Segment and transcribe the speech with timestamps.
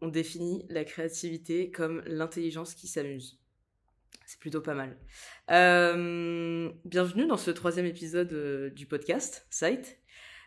[0.00, 3.40] On définit la créativité comme l'intelligence qui s'amuse.
[4.24, 4.96] C'est plutôt pas mal.
[5.50, 9.98] Euh, bienvenue dans ce troisième épisode euh, du podcast Site.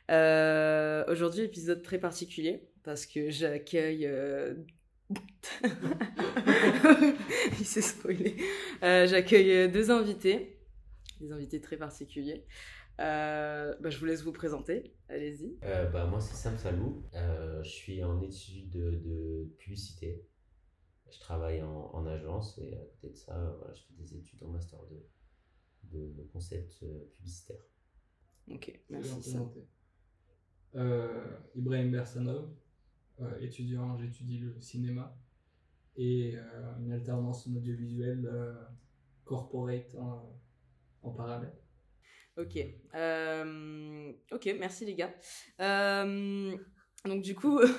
[0.10, 4.10] Euh, Aujourd'hui, épisode très particulier parce que j'accueille.
[7.60, 8.38] Il s'est spoilé.
[8.82, 10.58] J'accueille deux invités,
[11.20, 12.46] des invités très particuliers.
[13.00, 14.94] Euh, bah, je vous laisse vous présenter.
[15.08, 15.58] Allez-y.
[15.64, 17.04] Euh, bah, moi, c'est Sam Salou.
[17.16, 20.26] Euh, je suis en études de, de publicité.
[21.10, 24.44] Je travaille en, en agence et à côté de ça, voilà, je fais des études
[24.44, 24.80] en master
[25.84, 26.86] de, de concept
[27.16, 27.62] publicitaire.
[28.52, 29.50] Ok, merci Sam.
[30.76, 32.50] Euh, Ibrahim Bersanov,
[33.22, 35.18] euh, étudiant, j'étudie le cinéma
[35.96, 38.54] et euh, une alternance en audiovisuel euh,
[39.26, 40.40] corporate en,
[41.02, 41.54] en parallèle.
[42.40, 42.58] Ok.
[42.96, 45.14] Euh, ok, merci les gars.
[45.60, 46.56] Euh,
[47.06, 47.60] donc du coup,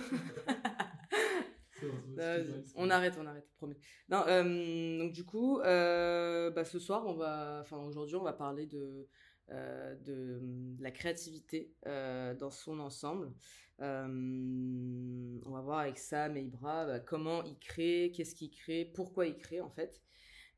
[2.18, 2.44] Euh,
[2.74, 3.74] on arrête, on arrête, promis.
[4.10, 8.66] Non, euh, donc du coup, bah, ce soir, on va, enfin aujourd'hui, on va parler
[8.66, 9.08] de,
[9.48, 9.96] de,
[10.42, 13.32] de la créativité dans son ensemble.
[13.78, 19.26] On va voir avec Sam et Ibra bah, comment ils créent, qu'est-ce qu'ils créent, pourquoi
[19.26, 20.02] ils créent en fait.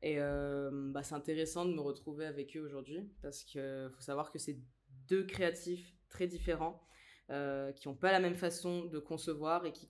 [0.03, 4.31] Et euh, bah, c'est intéressant de me retrouver avec eux aujourd'hui parce qu'il faut savoir
[4.31, 4.59] que c'est
[5.07, 6.85] deux créatifs très différents
[7.29, 9.87] euh, qui n'ont pas la même façon de concevoir et qui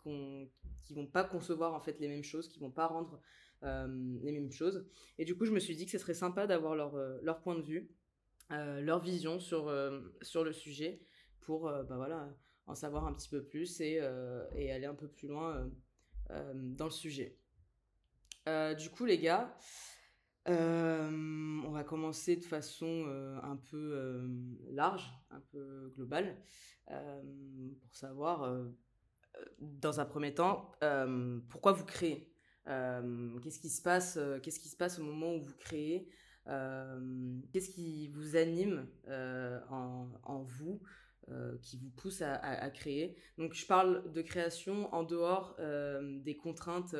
[0.83, 3.19] qui vont pas concevoir en fait les mêmes choses, qui vont pas rendre
[3.63, 3.87] euh,
[4.21, 4.85] les mêmes choses.
[5.17, 7.63] Et du coup, je me suis dit que ce serait sympa d'avoir leur, point de
[7.63, 7.89] vue,
[8.51, 9.73] leur vision sur,
[10.21, 11.01] sur le sujet
[11.39, 12.29] pour bah voilà,
[12.67, 15.71] en savoir un petit peu plus et, aller un peu plus loin
[16.29, 17.39] dans le sujet.
[18.45, 19.55] Du coup, les gars,
[20.45, 23.05] on va commencer de façon
[23.41, 24.27] un peu
[24.71, 26.37] large, un peu globale,
[26.87, 28.61] pour savoir,
[29.59, 30.71] dans un premier temps,
[31.49, 32.33] pourquoi vous créez?
[32.65, 36.09] Qu'est-ce qui se passe qui se passe au moment où vous créez?
[36.45, 38.87] Qu'est-ce qui vous anime
[39.69, 40.81] en, vous
[41.61, 43.17] qui vous pousse à, à- créer?
[43.37, 46.95] Donc, je parle de création en dehors des contraintes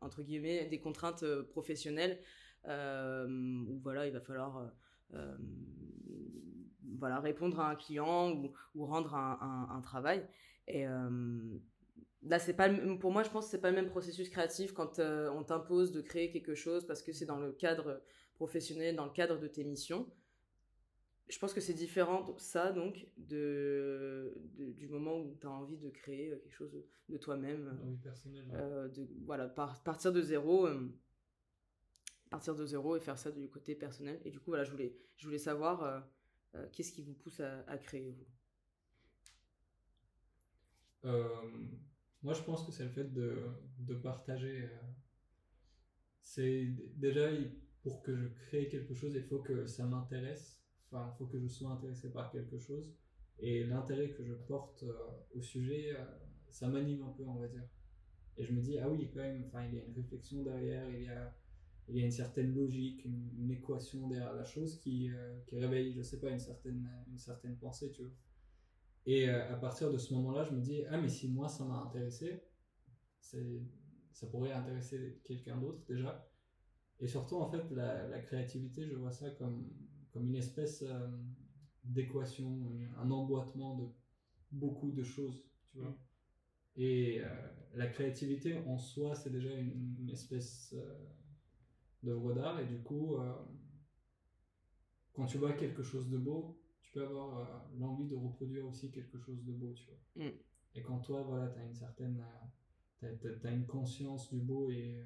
[0.00, 2.18] entre guillemets, des contraintes euh, professionnelles
[2.66, 3.26] euh,
[3.68, 4.70] où voilà, il va falloir
[5.14, 5.36] euh,
[6.98, 8.32] voilà, répondre à un client
[8.74, 10.26] ou, rendre un, travail.
[10.66, 10.84] Et
[12.22, 12.68] là, c'est pas
[12.98, 16.00] pour moi, je pense que c'est pas le même processus créatif quand on t'impose de
[16.00, 18.02] créer quelque chose parce que c'est dans le cadre
[18.34, 20.10] professionnel, dans le cadre de tes missions.
[21.28, 25.76] Je pense que c'est différent, ça, donc, de, de- du moment où tu as envie
[25.76, 26.72] de créer quelque chose
[27.08, 27.64] de, toi-même.
[27.64, 28.46] Dans la vie personnelle.
[28.48, 28.54] ouais.
[28.60, 30.88] Euh, de, voilà, par- partir de zéro, euh,
[32.30, 34.20] partir de zéro et faire ça du côté personnel.
[34.24, 36.00] Et du coup, voilà, je voulais, je voulais savoir euh,
[36.54, 38.26] euh, qu'est-ce qui vous pousse à, à créer, vous?
[41.04, 41.28] Euh,
[42.22, 43.36] moi, je pense que c'est le fait de,
[43.78, 44.62] de partager.
[44.62, 44.68] euh,
[46.22, 46.66] c'est
[46.96, 47.28] déjà,
[47.82, 50.55] pour que je crée quelque chose, il faut que ça m'intéresse.
[50.90, 52.94] Enfin, il faut que je sois intéressé par quelque chose.
[53.38, 54.92] Et l'intérêt que je porte euh,
[55.34, 56.04] au sujet, euh,
[56.50, 57.66] ça m'anime un peu, on va dire.
[58.38, 60.88] Et je me dis, ah oui, quand même, enfin, il y a une réflexion derrière,
[60.90, 61.34] il y a,
[61.88, 65.92] il y a une certaine logique, une, équation derrière la chose qui, euh, qui réveille,
[65.92, 68.12] je sais pas, une certaine, une certaine pensée, tu vois.
[69.06, 71.76] Et à partir de ce moment-là, je me dis, ah, mais si moi ça m'a
[71.76, 72.42] intéressé,
[73.20, 76.28] ça pourrait intéresser quelqu'un d'autre déjà.
[76.98, 79.70] Et surtout, en fait, la, la créativité, je vois ça comme,
[80.16, 81.08] comme une espèce euh,
[81.84, 83.86] d'équation, une- un emboîtement de
[84.50, 85.90] beaucoup de choses, tu vois.
[85.90, 85.96] Mm.
[86.76, 87.28] Et euh,
[87.74, 91.04] la créativité en soi, c'est déjà une, une espèce euh,
[92.02, 92.58] d'œuvre d'art.
[92.60, 93.30] Et du coup, euh,
[95.12, 98.90] quand tu vois quelque chose de beau, tu peux avoir euh, l'envie de reproduire aussi
[98.90, 100.24] quelque chose de beau, tu vois.
[100.24, 100.32] Mm.
[100.76, 102.24] Et quand toi, voilà, tu as une certaine.
[103.02, 105.04] euh, t'as- t'as une conscience du beau et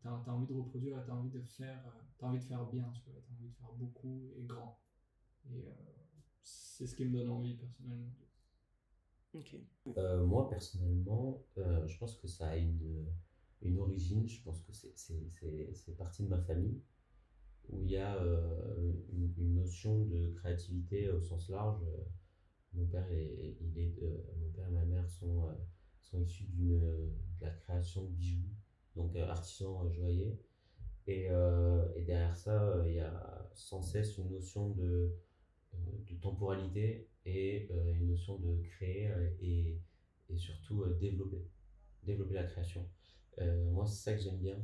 [0.00, 2.44] tu as, envie de reproduire et tu as envie de faire euh, t'as envie de
[2.44, 4.78] faire bien tu vois t'as envie de faire beaucoup et grand
[5.50, 5.72] et euh,
[6.42, 8.12] c'est ce qui me donne envie personnellement
[9.34, 9.56] Ok.
[9.96, 13.06] Euh, moi, personnellement, euh, je pense que ça a une,
[13.62, 14.26] une origine.
[14.28, 16.80] Je pense que c'est- c'est c'est- c'est parti de ma famille,
[17.70, 21.82] où il y a euh, une, une notion de créativité au sens large.
[22.74, 23.94] Mon père, est, il est,
[24.40, 25.52] mon père et ma mère sont, euh,
[26.02, 28.48] sont issus d'une, de la création de bijoux,
[28.96, 30.38] donc euh, artisans joailliers.
[31.08, 35.16] Et, euh, et derrière ça, euh, il y a sans cesse une notion de,
[35.72, 35.76] euh,
[36.06, 39.10] de temporalité et une notion de créer
[39.40, 39.80] et,
[40.28, 41.42] et surtout développer,
[42.04, 42.88] développer la création.
[43.38, 44.58] Moi, c'est ça que j'aime bien.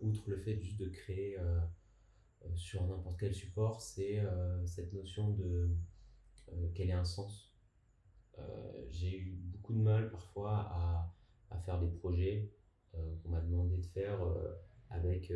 [0.00, 1.38] Outre le fait juste de créer
[2.56, 4.20] sur n'importe quel support, c'est
[4.66, 5.70] cette notion de,
[6.74, 7.54] qu'elle ait un sens.
[8.90, 11.14] j'ai eu beaucoup de mal parfois à,
[11.50, 12.50] à faire des projets
[12.92, 14.18] qu'on m'a demandé de faire
[14.90, 15.32] avec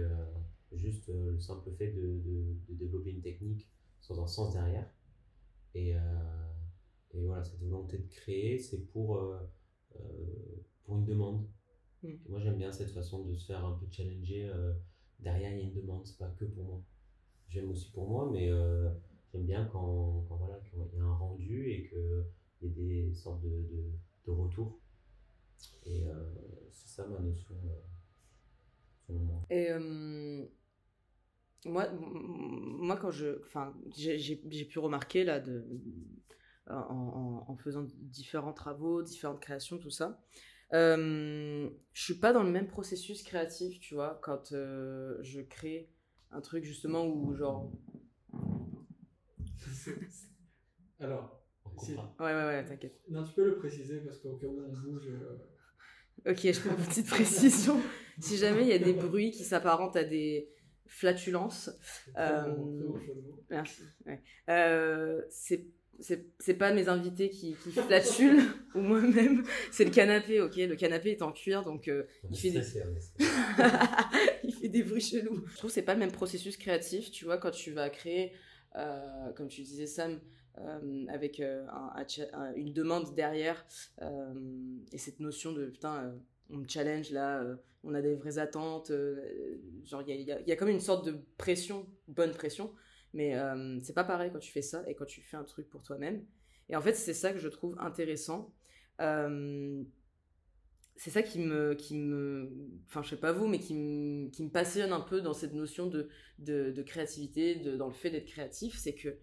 [0.72, 3.68] juste le simple fait de, de, de, développer une technique
[4.00, 4.88] sans un sens derrière.
[5.74, 5.90] Et,
[7.12, 9.22] et voilà, cette volonté de créer, c'est pour,
[10.84, 11.46] pour une demande.
[12.02, 12.08] Mm.
[12.28, 14.48] Moi, j'aime bien cette façon de se faire un peu challenger.
[14.48, 14.72] Euh,
[15.18, 16.82] derrière, il y a une demande, c'est pas que pour moi.
[17.48, 18.88] J'aime aussi pour moi, mais euh,
[19.32, 22.24] j'aime bien quand, quand voilà, il y a un rendu et qu'il
[22.62, 23.90] y a des sortes de, de,
[24.26, 24.78] de retours.
[25.84, 26.32] Et euh,
[26.70, 27.54] c'est ça ma notion.
[29.50, 29.70] Et
[31.66, 33.40] moi, moi, quand je.
[33.44, 35.64] Enfin, j'ai pu remarquer là, de,
[36.66, 40.22] en, faisant différents travaux, différentes créations, tout ça,
[40.72, 45.90] euh, je suis pas dans le même processus créatif, tu vois, quand euh, je crée
[46.30, 47.72] un truc justement où genre.
[51.00, 51.36] Alors.
[51.88, 53.00] Ouais, ouais, ouais, t'inquiète.
[53.08, 55.08] Non, tu peux le préciser parce qu'au cas où on bouge.
[55.08, 55.38] Euh,
[56.26, 57.80] ok, je fais une petite précision.
[58.18, 60.48] si jamais il y a des bruits qui s'apparentent à des
[60.86, 61.70] flatulences.
[62.18, 62.54] Euh,
[63.48, 63.82] merci.
[64.06, 64.22] Ouais.
[64.48, 65.66] Euh, c'est
[66.00, 68.42] c'est pas mes invités qui, qui flatulent
[68.74, 72.50] ou moi-même, c'est le canapé, ok Le canapé est en cuir, donc euh, il, fait
[72.50, 72.62] des...
[74.44, 75.44] il fait des bruits chelous.
[75.46, 78.32] Je trouve que c'est pas le même processus créatif, tu vois, quand tu vas créer,
[78.76, 80.20] euh, comme tu disais Sam,
[80.60, 81.42] euh, avec
[82.56, 83.64] une demande derrière,
[84.92, 86.14] et cette notion de putain,
[86.50, 87.44] on me challenge là,
[87.84, 88.92] on a des vraies attentes,
[89.84, 92.72] genre il y a, comme une sorte de pression, bonne pression,
[93.12, 95.68] mais euh, c'est pas pareil quand tu fais ça et quand tu fais un truc
[95.68, 96.24] pour toi-même.
[96.68, 98.54] Et en fait, c'est ça que je trouve intéressant.
[99.00, 99.82] Euh,
[100.96, 102.50] c'est ça qui me, qui me,
[102.86, 105.54] enfin je sais pas vous, mais qui me, qui me passionne un peu dans cette
[105.54, 106.08] notion de,
[106.38, 109.16] de, créativité, dans le fait d'être créatif, c'est que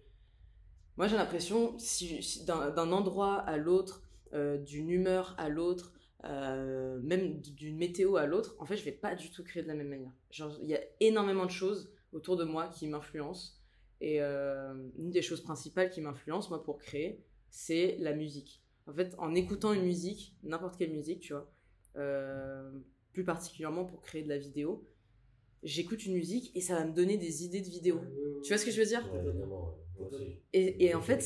[0.98, 4.02] moi j'ai l'impression, si, d'un endroit à l'autre,
[4.34, 5.92] euh, d'une humeur à l'autre,
[6.24, 9.68] euh, même d'une météo à l'autre, en fait je vais pas du tout créer de
[9.68, 10.10] la même manière.
[10.60, 13.52] Il y a énormément de choses autour de moi qui m'influencent
[14.00, 18.62] et euh, une des choses principales qui m'influence, moi, pour créer, c'est la musique.
[18.88, 21.48] En fait, en écoutant une musique, n'importe quelle musique, tu vois,
[23.12, 24.84] plus particulièrement pour créer de la vidéo,
[25.62, 28.00] j'écoute une musique et ça va me donner des idées de vidéo.
[28.42, 29.08] tu vois ce que je veux dire?
[30.52, 31.24] Et, et, en fait,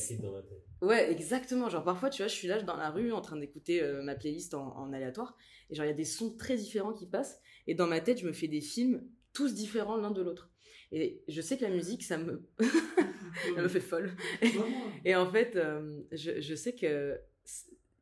[0.80, 1.68] ouais, exactement.
[1.68, 4.14] Genre parfois, tu vois, je suis là dans la rue en train d'écouter euh, ma
[4.14, 5.36] playlist en, en, aléatoire
[5.70, 8.18] et genre il y a des sons très différents qui passent et dans ma tête,
[8.20, 10.50] je me fais des films tous différents l'un de l'autre.
[10.90, 12.46] Et je sais que la musique, ça me,
[13.54, 14.14] ça me fait folle.
[15.04, 17.18] et en fait, euh, je, je, sais que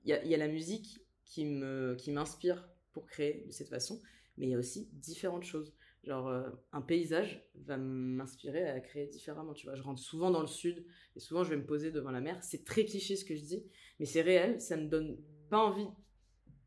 [0.05, 3.69] il y a, y a, la musique qui me qui m'inspire pour créer de cette
[3.69, 4.01] façon,
[4.37, 5.73] mais il y a aussi différentes choses.
[6.05, 9.53] Genre euh, un paysage va m'inspirer à créer différemment.
[9.53, 12.11] Tu vois, je rentre souvent dans le sud et souvent je vais me poser devant
[12.11, 12.43] la mer.
[12.43, 13.65] C'est très cliché ce que je dis,
[13.99, 14.61] mais c'est réel.
[14.61, 15.19] Ça me donne
[15.51, 15.89] pas envie.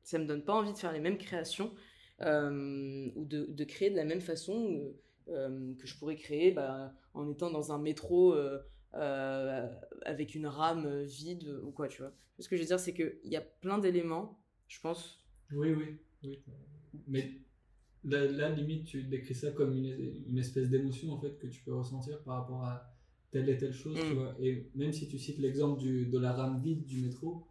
[0.03, 1.73] Ça me donne pas envie de faire les mêmes créations
[2.21, 4.93] euh, ou de, de, créer de la même façon.
[5.29, 8.35] Euh, que je pourrais créer bah, en étant dans un métro
[8.91, 12.11] avec une rame vide ou quoi, tu vois.
[12.39, 14.37] Ce que je veux dire, c'est qu'il y a plein d'éléments,
[14.67, 15.23] je pense.
[15.51, 16.43] Oui, oui, oui.
[17.07, 17.42] Mais
[18.05, 21.73] là, limite, tu décris ça comme une, une espèce d'émotion en fait que tu peux
[21.73, 22.93] ressentir par rapport à
[23.31, 24.17] telle et telle chose, tu mm.
[24.17, 24.35] vois.
[24.39, 27.47] Et même si tu cites l'exemple de la rame vide du métro,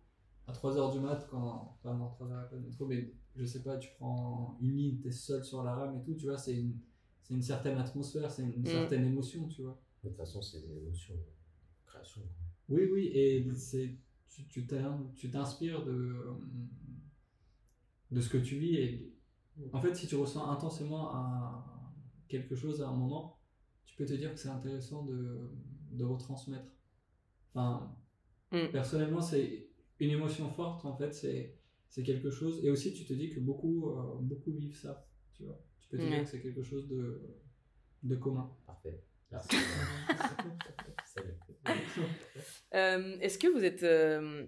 [0.46, 1.76] à 3h du mat, quand.
[1.78, 5.10] Enfin, non, 3h pas de métro, mais je sais pas, tu prends une ligne, t'es
[5.10, 6.78] seul sur la rame et tout, tu vois, c'est une
[7.22, 8.66] c'est une certaine atmosphère, c'est une, mm.
[8.66, 9.80] certaine émotion, tu vois.
[10.02, 12.22] De toute façon, c'est des émotions de création.
[12.68, 13.94] Oui, oui, et c'est,
[14.28, 14.66] tu,
[15.14, 16.16] tu t'inspires de,
[18.10, 18.76] de ce que tu vis.
[18.76, 19.11] Et,
[19.72, 21.64] en fait, si tu ressens intensément un,
[22.28, 23.38] quelque chose à un moment,
[23.84, 25.50] tu peux te dire que c'est intéressant de,
[25.92, 26.72] de retransmettre.
[27.54, 27.94] Enfin,
[28.52, 28.68] mm.
[28.72, 29.68] personnellement, c'est
[30.00, 32.64] une émotion forte, en fait, c'est, c'est quelque chose.
[32.64, 35.60] Et aussi, tu te dis que beaucoup, euh, beaucoup vivent ça, tu vois
[35.92, 37.20] peux te dire que c'est quelque chose de,
[38.02, 38.50] de commun.
[38.66, 39.04] Parfait.
[42.74, 44.46] euh, est-ce que vous êtes, euh,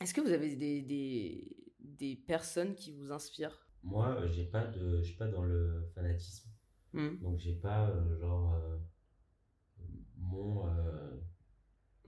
[0.00, 3.61] est-ce que vous avez des, des, des, personnes qui vous inspirent?
[3.82, 6.48] Moi, euh, j'ai pas de, je suis pas dans le fanatisme,
[6.92, 7.18] hmm.
[7.20, 8.56] donc j'ai pas euh, genre
[10.16, 10.64] mon,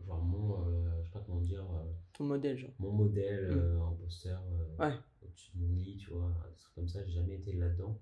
[0.06, 0.64] genre mon,
[1.00, 1.64] je sais pas comment dire.
[2.12, 2.70] Ton modèle, genre.
[2.78, 3.80] Mon modèle hmm.
[3.80, 4.38] en poster
[4.78, 4.92] ouais.
[5.22, 7.04] au-dessus de mon lit, tu vois, des trucs comme ça.
[7.04, 8.00] J'ai jamais été là-dedans.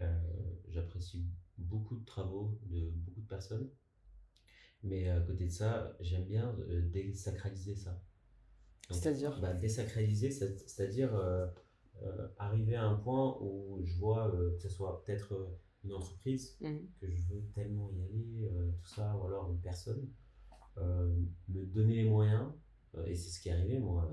[0.00, 0.18] Euh,
[0.68, 1.26] j'apprécie
[1.58, 3.68] beaucoup de travaux de beaucoup de personnes.
[4.82, 8.02] Mais à côté de ça, j'aime bien euh, désacraliser ça.
[8.90, 9.38] C'est-à-dire?
[9.40, 11.46] bah, Désacraliser, c'est-à-dire euh,
[12.38, 15.32] arriver à un point où je vois que ce soit peut-être
[15.84, 16.76] une entreprise, mmh.
[17.00, 20.08] que je veux tellement y aller, tout ça, ou alors une personne,
[20.76, 22.52] me donner les moyens
[23.06, 24.10] et c'est ce qui est arrivé, moi.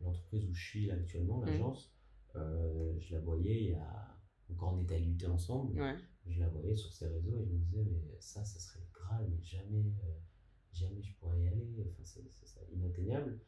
[0.00, 1.46] L'entreprise où je suis actuellement, Mmh.
[1.46, 1.92] l'agence,
[2.34, 4.08] je la voyais il y a.
[4.58, 5.96] Quand on était à lutter ensemble, Ouais.
[6.26, 8.86] je la voyais sur ses réseaux et je me disais, mais ça, ça serait le
[8.92, 10.12] Graal, mais jamais, euh,
[10.74, 11.74] jamais je pourrais y aller.
[11.80, 13.40] Enfin, c'est inatteignable.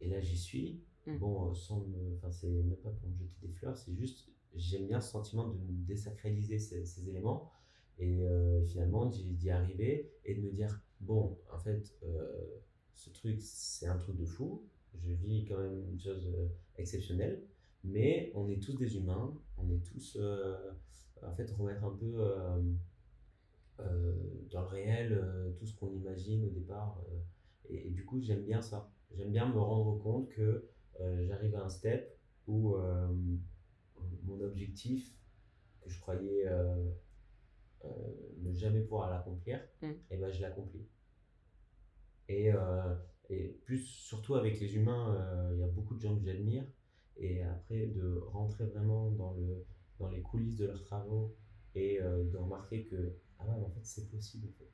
[0.00, 0.84] Et là, j'y suis.
[1.06, 1.18] Mm.
[1.18, 2.16] Bon, euh, sans me.
[2.16, 5.48] Enfin, c'est même pas pour me jeter des fleurs, c'est juste, j'aime bien ce sentiment
[5.48, 7.52] de désacraliser ces, ces éléments
[7.98, 12.60] et euh, finalement d'y arriver et de me dire, bon, en fait, euh,
[12.92, 14.64] ce truc, c'est un truc de fou.
[14.94, 16.34] Je vis quand même une chose
[16.76, 17.42] exceptionnelle,
[17.84, 20.18] mais on est tous des humains, on est tous.
[21.22, 22.12] en fait, remettre un peu
[23.78, 25.22] dans le réel
[25.58, 27.02] tout ce qu'on imagine au départ.
[27.68, 28.90] et, du coup, j'aime bien ça.
[29.14, 30.66] J'aime bien me rendre compte que
[31.26, 33.08] j'arrive à un step où euh,
[34.24, 35.12] mon objectif,
[35.80, 36.90] que je croyais euh,
[37.84, 37.88] euh,
[38.38, 39.92] ne jamais pouvoir l'accomplir, Mm.
[40.10, 40.86] et ben je l'accomplis.
[42.28, 42.94] Et, euh,
[43.30, 46.64] et plus, surtout avec les humains, euh, il y a beaucoup de gens que j'admire.
[47.16, 49.64] Et après, de rentrer vraiment dans, le,
[49.98, 51.34] dans les coulisses de leurs travaux
[51.74, 54.48] et euh, de remarquer que, ah ouais, en fait, c'est possible.
[54.48, 54.70] En fait.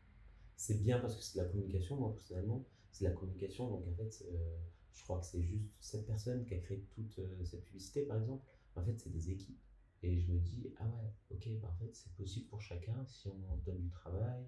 [0.56, 2.64] C'est bien parce que c'est de la communication, moi, personnellement.
[2.90, 4.56] C'est de la communication, donc en fait, euh,
[4.94, 8.18] je crois que c'est juste cette personne qui a créé toute euh, cette publicité, par
[8.18, 8.44] exemple.
[8.76, 9.58] En fait, c'est des équipes.
[10.02, 13.28] Et je me dis, ah ouais, ok, bah en fait, c'est possible pour chacun si
[13.28, 14.44] on donne du travail,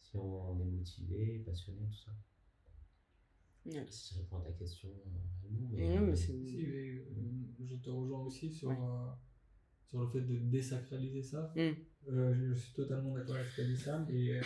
[0.00, 2.12] si on est motivé, passionné, tout ça.
[3.66, 3.84] Ouais.
[3.90, 5.94] Si je réponds à ta question, euh, non, mais.
[5.96, 7.04] Non, mais c'est- Si, mais, euh,
[7.64, 8.76] je te rejoins aussi sur, Ouais.
[8.78, 9.10] euh,
[9.84, 11.52] sur le fait de désacraliser ça.
[11.56, 11.72] Mm.
[12.08, 14.06] Euh, je, je suis totalement d'accord avec ce qu'a dit Sam.
[14.10, 14.42] Et, euh,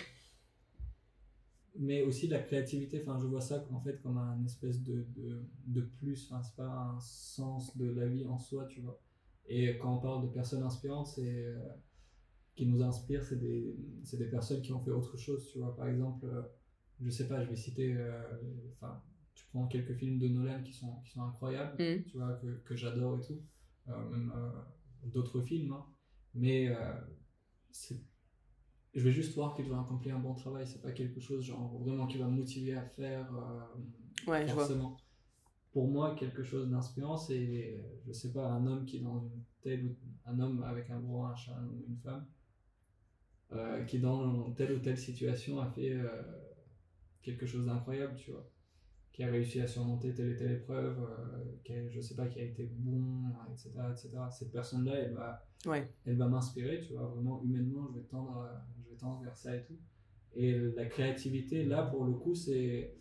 [1.79, 5.43] mais aussi la créativité, enfin, je vois ça en fait comme un espèce de, de,
[5.67, 9.00] de plus, enfin, c'est pas un sens de la vie en soi, tu vois.
[9.47, 11.45] Et quand on parle de personnes inspirantes, c'est.
[11.45, 11.59] euh,
[12.57, 13.75] qui nous inspirent, c'est des,
[14.05, 15.75] c'est des personnes qui ont fait autre chose, tu vois.
[15.77, 16.43] Par exemple, euh,
[17.00, 17.95] je sais pas, je vais citer.
[17.95, 18.21] euh,
[18.73, 19.03] Enfin,
[19.35, 22.03] tu prends quelques films de Nolan qui sont, qui sont incroyables Mm.
[22.05, 23.41] tu vois, que, que j'adore et tout,
[23.87, 24.31] même
[25.05, 25.87] d'autres films, hein.
[26.35, 26.69] mais
[27.71, 28.03] c'est-
[28.94, 31.78] je vais juste voir qu'ils ont accompli un bon travail, c'est pas quelque chose genre
[31.78, 34.64] vraiment qui va me motiver à faire euh, Ouais, je vois.
[34.64, 34.97] forcément.
[35.73, 39.42] Pour moi, quelque chose d'inspirant, c'est, je sais pas, un homme qui est dans une
[39.62, 42.26] telle ou un homme avec un gros un homme ou une femme,
[43.52, 46.09] euh, qui dans telle ou telle situation a fait euh,
[47.23, 48.47] quelque chose d'incroyable, tu vois
[49.12, 52.28] qui a réussi à surmonter telle et telle épreuve, euh, qui a- je sais pas,
[52.28, 53.70] qui a été bon, etc.
[53.90, 54.18] etc.
[54.30, 55.92] Cette personne-là, elle va, Ouais.
[56.06, 58.64] elle va m'inspirer, tu vois, vraiment humainement, je vais, tendre à-
[59.23, 59.78] vers ça et tout.
[60.35, 62.95] Et la créativité, là, pour le coup, c'est.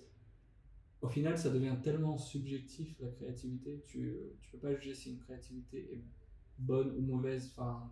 [1.01, 5.19] Au final, ça devient tellement subjectif, la créativité, tu, tu peux pas juger si une
[5.19, 6.03] créativité est
[6.57, 7.89] bonne ou mauvaise, enfin,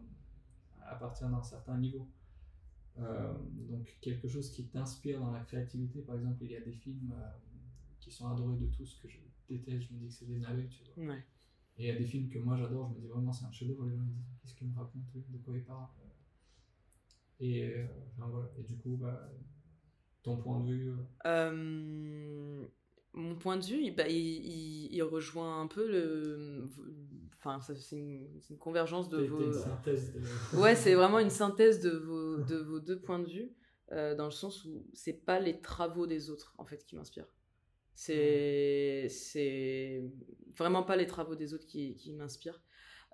[0.82, 2.10] à partir d'un certain niveau.
[3.00, 3.34] Euh,
[3.70, 7.14] donc, quelque chose qui t'inspire dans la créativité, par exemple, il y a des films
[7.16, 7.30] euh,
[8.00, 10.68] qui sont adorés de tous que je déteste, je me dis que c'est des navets,
[10.68, 11.14] tu vois.
[11.14, 11.24] Ouais.
[11.78, 13.52] Et il y a des films que moi j'adore, je me dis vraiment c'est un
[13.52, 15.86] chef-d'œuvre, les gens ils disent qu'est-ce qu'il me raconte, de quoi il parle.
[17.40, 17.86] Et, euh,
[18.18, 18.50] enfin, voilà.
[18.58, 19.32] et du coup, bah,
[20.24, 20.90] ton point de vue.
[20.90, 20.96] euh,
[21.52, 22.66] Euh,
[23.14, 26.68] mon point de vue, il, bah, il, il- il rejoint un peu le.
[27.38, 28.28] Enfin, c'est une,
[28.60, 29.42] convergence de vos.
[29.42, 30.20] une synthèse de-
[30.60, 33.52] Ouais, c'est vraiment une synthèse de vos, de vos deux points de vue,
[33.92, 37.32] euh, dans le sens où c'est pas les travaux des autres, en fait, qui m'inspirent.
[37.96, 40.04] C'est c'est
[40.56, 42.62] vraiment pas les travaux des autres qui, qui m'inspirent.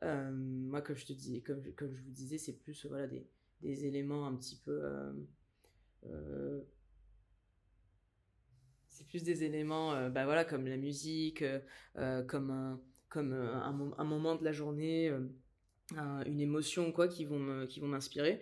[0.04, 3.26] Euh, moi, comme je te dis, comme, comme je vous disais, c'est plus voilà, des,
[3.64, 4.72] des éléments un petit peu.
[4.84, 5.14] euh,
[6.08, 6.62] euh,
[8.90, 11.44] c'est plus des éléments euh, bah voilà, comme la musique,
[12.28, 12.80] comme, un,
[13.10, 15.10] comme un, mo- un moment de la journée.
[15.98, 18.42] un- une émotion quoi qui vont qui m'inspirer.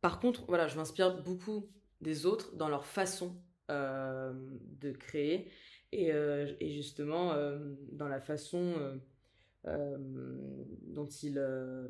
[0.00, 1.68] Par contre, voilà, je m'inspire beaucoup
[2.00, 3.36] des autres dans leur façon
[3.68, 5.50] de créer
[5.92, 6.12] et,
[6.72, 7.34] justement
[7.92, 9.00] dans la façon
[9.64, 11.40] dont ils,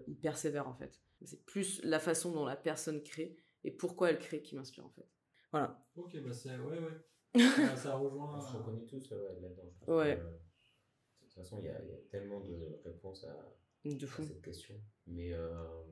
[0.09, 1.01] ils persévèrent en fait.
[1.25, 4.91] C'est plus la façon dont la personne crée et pourquoi elle crée qui m'inspire en
[4.91, 5.07] fait.
[5.53, 5.85] Voilà.
[5.97, 6.57] Ok, bah c'est.
[6.59, 7.01] Ouais, ouais.
[7.57, 8.39] ça, ça rejoint.
[8.39, 9.73] On se euh, reconnaît tous euh, ouais, là-dedans.
[9.97, 10.17] Ouais.
[10.17, 13.37] que, euh, de toute façon, il y, a il y a tellement de réponses à,
[13.85, 14.23] De à fou.
[14.25, 14.75] cette question.
[15.07, 15.83] Mais, euh,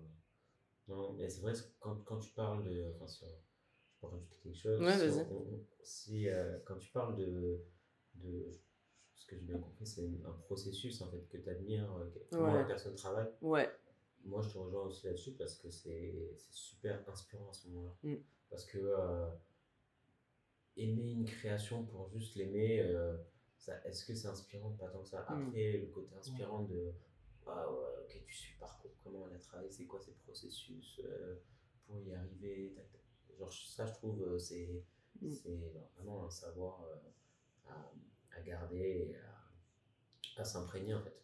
[0.88, 2.90] non, mais c'est vrai, que quand, quand tu parles de.
[2.94, 4.80] Enfin, si je peux rajouter quelque chose.
[4.80, 5.26] Ouais, si vas-y.
[5.30, 7.61] on- on- si, euh, quand tu parles de.
[8.14, 8.50] de
[9.14, 11.92] ce que j'ai bien compris, c'est un processus en fait que tu admires,
[12.30, 12.58] comment Ouais.
[12.61, 13.28] la personne travaille.
[13.42, 13.68] Ouais.
[14.28, 17.94] Moi, je te rejoins aussi là-dessus parce que c'est super inspirant à ce moment-là.
[18.02, 18.16] Mm.
[18.50, 19.28] Parce que euh,
[20.76, 23.16] aimer une création pour juste l'aimer, euh,
[23.85, 24.70] est-ce que c'est inspirant?
[24.73, 25.26] Pas tant que ça.
[25.28, 25.47] Mm.
[25.49, 26.92] Après, le côté inspirant de
[27.50, 31.00] ah ouais, ok, tu suis le parcours, comment elle a travaillé, c'est quoi ses processus
[31.02, 31.37] euh,
[31.87, 32.75] pour y arriver.
[32.76, 33.00] tac, tac.
[33.38, 34.85] Genre, ça, je trouve, c'est
[35.20, 35.32] Mm.
[35.32, 35.61] C'est
[35.97, 36.85] vraiment un savoir
[37.68, 37.92] à,
[38.37, 41.20] à, garder et à, à s'imprégner en fait.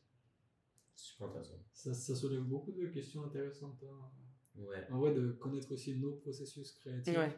[0.96, 1.58] Super intéressant.
[1.72, 3.82] Ça, ça, soulève beaucoup de questions intéressantes.
[3.84, 4.10] Hein.
[4.56, 4.86] Ouais.
[4.90, 7.16] En vrai, de connaître aussi nos processus créatifs.
[7.16, 7.36] Ouais.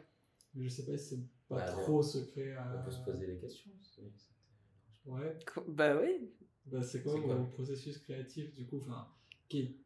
[0.53, 2.79] Mais je sais pas si c'est pas Bah, trop secret à.
[2.81, 3.71] On peut se poser des questions.
[3.81, 4.01] c'est-
[5.09, 5.37] Ouais.
[5.69, 6.29] Bah oui.
[6.65, 8.77] Bah, c'est quoi vos processus créatifs du coup?
[8.79, 9.07] Enfin,
[9.47, 9.77] qui-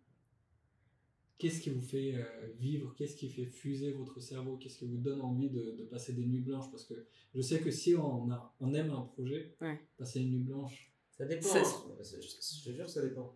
[1.38, 2.94] Qu'est-ce qui vous fait euh, vivre?
[2.96, 4.58] Qu'est-ce qui fait fuser votre cerveau?
[4.58, 6.70] Qu'est-ce qui vous donne envie de, de passer des nuits blanches?
[6.70, 6.94] Parce que
[7.34, 9.80] je sais que si on, a, on aime un projet, Ouais.
[9.98, 11.48] passer une nuit blanche, Ça dépend.
[11.48, 11.96] Ça- hein.
[12.00, 13.36] Je, je te jure, ça dépend.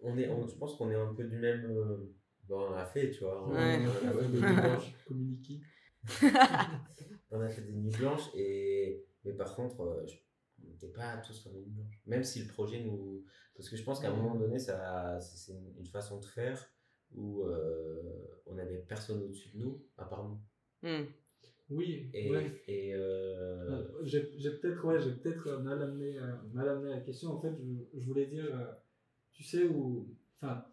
[0.00, 1.64] On est, on- je pense qu'on est un peu du même.
[1.70, 2.12] euh,
[2.48, 3.44] Bon, on l'a fait, tu vois.
[3.44, 3.80] On, Ouais.
[3.84, 5.60] on a fait des nuits blanches, communiquer.
[7.30, 9.04] on a fait des nuits blanches, et...
[9.24, 10.14] mais par contre, euh, je-
[10.64, 12.00] on n'était pas tous sur des nuits blanches.
[12.06, 13.24] Même si le projet nous.
[13.56, 16.64] Parce que je pense qu'à un moment donné, ça, c'est une, une façon de faire
[17.14, 18.02] où euh,
[18.46, 20.38] on n'avait personne au-dessus de nous, à part nous.
[20.88, 21.04] Hmm.
[21.70, 22.62] Oui, Et, ouais.
[22.68, 27.00] et euh, J'ai j'ai peut-être ouais, j'ai peut-être euh, mal amené, euh, mal amené la
[27.00, 27.30] question.
[27.32, 28.72] En fait, je, je voulais dire, euh,
[29.36, 30.08] tu sais où,
[30.40, 30.64] enfin,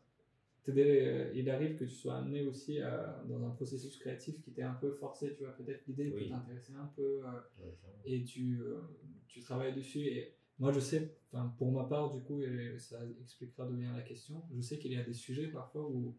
[0.70, 4.62] euh, il arrive que tu sois amené aussi à- dans un processus créatif qui t'est
[4.64, 5.52] un peu forcé, tu vois.
[5.54, 6.30] Peut-être l'idée peut Oui.
[6.30, 8.80] t'intéresser un peu euh, ouais, et tu, euh,
[9.28, 10.06] tu travailles dessus.
[10.08, 13.94] Et moi, je sais, enfin, pour ma part, du coup, et ça expliquera d'où vient
[13.94, 14.42] la question.
[14.56, 16.16] Je sais qu'il y a des sujets parfois où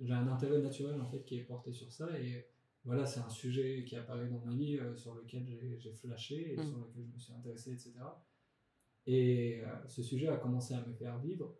[0.00, 2.46] j'ai un intérêt naturel en fait qui est porté sur ça et
[2.86, 5.46] voilà, c'est un sujet qui apparaît dans ma vie euh, sur lequel
[5.78, 6.64] j'ai- flashé et Mm.
[6.64, 7.92] sur lequel je me suis intéressé, etc.
[9.06, 11.54] Et euh, ce sujet a commencé à me faire vivre.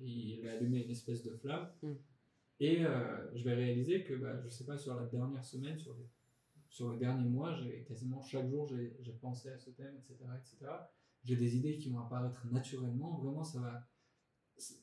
[0.00, 1.68] Il a allumé une espèce de flamme.
[1.82, 1.92] Mm.
[2.60, 5.94] Et euh, je vais réaliser que, bah, je sais pas, sur la dernière semaine, sur,
[5.94, 6.08] les-
[6.68, 10.24] sur le dernier mois, j'ai quasiment chaque jour, j'ai pensé à ce thème, etc.
[10.36, 10.70] etc.
[11.24, 13.18] J'ai des idées qui vont apparaître naturellement.
[13.18, 13.86] Vraiment, ça va.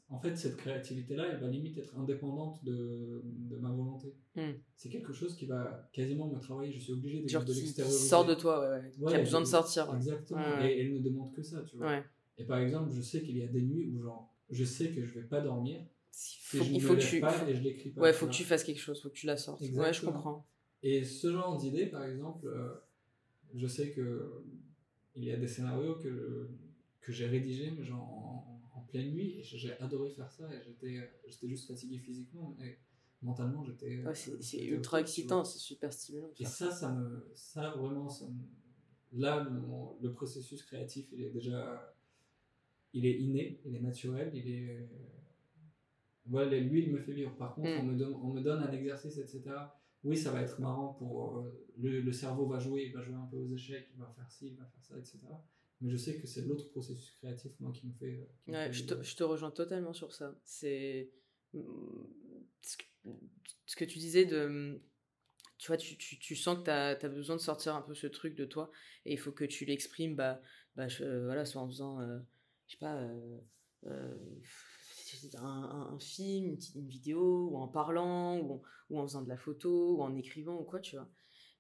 [0.07, 4.15] En fait, cette créativité-là, elle va limite être indépendante de, de ma volonté.
[4.35, 4.51] Mm.
[4.77, 6.71] C'est quelque chose qui va quasiment me travailler.
[6.71, 8.07] Je suis obligé de, Genre de qui l'extérioriser.
[8.07, 8.89] sort de toi, ouais, ouais.
[8.91, 9.93] qui Ouais, a besoin de sortir.
[9.95, 10.39] Exactement.
[10.39, 10.77] Ouais, ouais.
[10.77, 12.01] Et elle ne demande que ça, tu vois.
[12.37, 15.03] Et par exemple, je sais qu'il y a des nuits où genre, je sais que
[15.03, 15.85] je vais pas dormir.
[16.11, 18.01] Faut- il faut que tu, pas et je l'écris pas.
[18.01, 19.61] ouais, faut que tu fasses quelque chose, faut que tu la sortes.
[19.61, 20.11] Ouais, je Exactement.
[20.13, 20.47] comprends.
[20.83, 22.75] Et ce genre d'idée, par exemple, euh,
[23.53, 24.43] je sais que
[25.15, 26.49] il y a des scénarios que,
[27.01, 30.61] que j'ai rédigés, mais genre en, en pleine nuit, et j'ai adoré faire ça, et
[30.63, 32.77] j'étais j'étais juste fatigué physiquement, et
[33.21, 34.03] mentalement, j'étais.
[34.05, 36.29] Ouais, c'est ultra excitant, c'est super stimulant.
[36.39, 36.69] Et ça.
[36.69, 41.94] ça, ça me, ça vraiment, ça me- là, mon- le processus créatif, il est déjà,
[42.95, 44.89] il est inné, il est naturel, il est,
[46.25, 47.35] voilà, lui, il me fait vivre.
[47.37, 47.79] Par contre, Mm.
[47.79, 49.77] on, me donne, on me donne un exercice, etc.
[50.03, 53.15] Oui, ça va être marrant pour, euh, le, le cerveau va jouer, il va jouer
[53.15, 55.19] un peu aux échecs, il va faire ci, il va faire ça, etc.
[55.81, 58.05] Mais je sais que c'est l'autre processus créatif, moi, qui me fait.
[58.05, 60.33] euh, qui me Ouais, fait je, te, je te rejoins totalement sur ça.
[60.43, 61.09] C'est
[61.53, 61.61] mm,
[62.61, 62.83] ce que,
[63.65, 64.79] ce que tu disais de.
[65.57, 68.07] Tu vois, tu, tu, tu sens que tu as, besoin de sortir un peu ce
[68.07, 68.71] truc de toi
[69.05, 70.41] et il faut que tu l'exprimes, bah,
[70.75, 72.19] bah, je- euh, voilà, soit en faisant, euh,
[72.67, 73.39] je sais pas, euh,
[73.87, 74.15] euh,
[75.37, 79.97] un, film, une, vidéo, ou en parlant, ou en, ou en faisant de la photo,
[79.97, 81.09] ou en écrivant, ou quoi, tu vois.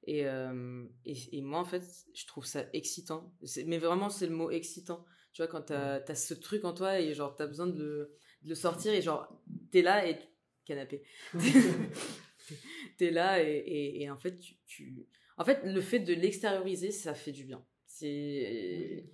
[0.07, 3.33] Et, euh, et, et moi, en fait, je trouve ça excitant.
[3.65, 5.05] Mais vraiment, c'est le mot excitant.
[5.33, 8.15] Tu vois, quand t'as as ce truc en toi et genre, t'as besoin de le,
[8.43, 9.27] de le sortir et genre,
[9.71, 10.17] t'es là et.
[10.65, 11.03] Canapé.
[12.97, 16.91] t'es là et, et, et en fait, tu, tu- En fait, le fait de l'extérioriser,
[16.91, 17.63] ça fait du bien.
[17.85, 19.05] C'est.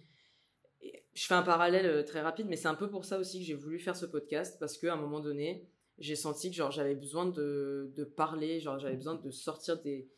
[1.14, 3.46] Je fais un parallèle euh, très rapide, mais c'est un peu pour ça aussi que
[3.46, 5.68] j'ai voulu faire ce podcast parce qu'à un moment donné,
[5.98, 10.10] j'ai senti que genre j'avais besoin de, de parler, genre j'avais besoin de sortir des,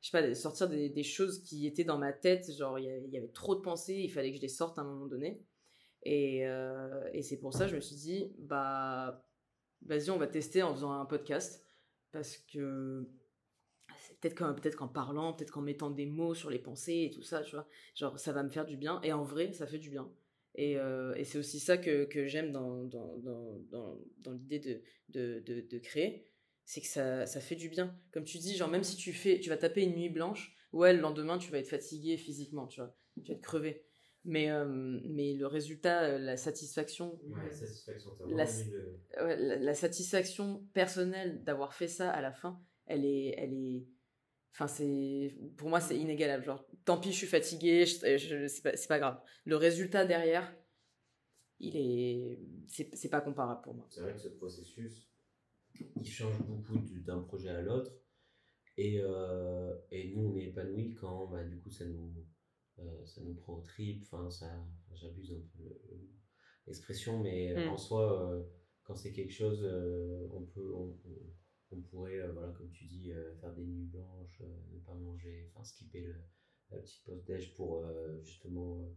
[0.00, 2.84] je sais pas, de sortir des, des choses qui étaient dans ma tête, genre il
[3.10, 5.42] y avait- trop de pensées, il fallait que je les sorte à un moment donné.
[6.04, 9.26] Et, euh, et c'est pour ça que je me suis dit, bah,
[9.82, 11.64] vas-y, on va tester en faisant un podcast.
[12.12, 13.06] Parce que
[14.20, 17.22] peut-être qu'en peut qu'en parlant, peut-être qu'en mettant des mots sur les pensées et tout
[17.22, 19.00] ça, tu vois, genre ça va me faire du bien.
[19.02, 20.10] Et en vrai, ça fait du bien.
[20.54, 24.82] Et, euh, et c'est aussi ça que, que j'aime dans, dans, dans, dans, l'idée de,
[25.10, 26.26] de, de, de créer,
[26.64, 27.96] c'est que ça, ça fait du bien.
[28.12, 30.92] Comme tu dis, genre même si tu fais, tu vas taper une nuit blanche, ouais,
[30.92, 33.84] le lendemain tu vas être fatigué physiquement, tu vois, tu vas être crevé.
[34.24, 34.64] Mais, euh,
[35.04, 37.18] mais le résultat, euh, la satisfaction,
[39.20, 43.86] Ouais, la satisfaction personnelle d'avoir fait ça à la fin, elle est, elle est,
[44.52, 46.44] enfin c'est, pour moi c'est inégalable.
[46.44, 49.20] Genre, tant pis, je suis fatigué, je, je- c'est pas, c'est pas grave.
[49.44, 50.52] Le résultat derrière,
[51.60, 53.86] il est, c'est, c'est pas comparable pour moi.
[53.90, 55.08] C'est vrai que ce processus,
[55.96, 57.92] il change beaucoup du- d'un projet à l'autre.
[58.76, 62.12] Et, euh, et nous, on est épanouis quand bah, du coup ça nous,
[62.78, 64.02] euh, ça nous prend au trip.
[64.04, 64.46] Enfin, ça,
[64.94, 66.08] j'abuse un peu le-
[66.66, 67.68] l'expression, mais Mm.
[67.70, 68.42] en soi, euh,
[68.84, 71.32] quand c'est quelque chose, euh, on peut, on, on-
[71.72, 74.94] on pourrait, euh, voilà, comme tu dis, euh, faire des nuits blanches, euh, ne pas
[74.94, 76.14] manger, enfin skipper le,
[76.70, 77.84] la petite pause déj pour
[78.22, 78.88] justement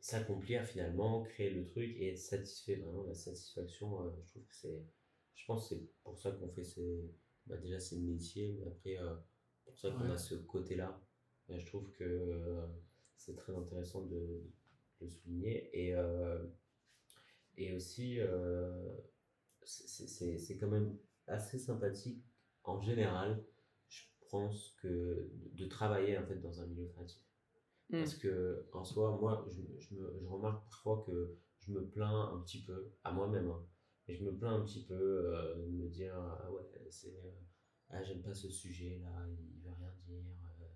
[0.00, 3.04] s'accomplir finalement, créer le truc et être satisfait vraiment.
[3.04, 4.84] La satisfaction, euh, je trouve que c'est,
[5.34, 7.10] je pense que c'est pour ça qu'on fait ces,
[7.46, 9.14] bah, déjà ces métiers, mais après, euh,
[9.64, 10.10] pour ça qu'on Ouais.
[10.10, 11.00] a ce côté-là.
[11.48, 12.66] Je trouve que euh,
[13.16, 14.16] c'est très intéressant de,
[15.00, 15.70] de le souligner.
[15.72, 15.94] Et,
[17.56, 18.18] et aussi,
[19.64, 22.24] c'est quand même assez sympathique
[22.64, 23.44] en général,
[23.88, 27.22] je pense que de, travailler en fait dans un milieu créatif.
[27.90, 27.98] Mm.
[27.98, 32.32] Parce que en soi, moi, je, je, me, je remarque parfois que je me plains
[32.32, 33.50] un petit peu à moi-même.
[33.50, 33.66] hein.
[34.08, 37.30] et je me plains un petit peu euh, de me dire ah ouais, c'est euh,
[37.90, 40.24] ah, j'aime pas ce sujet-là, il veut rien dire.
[40.60, 40.66] euh,